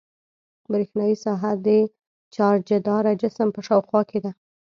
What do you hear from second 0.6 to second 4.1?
برېښنايي ساحه د چارجداره جسم په شاوخوا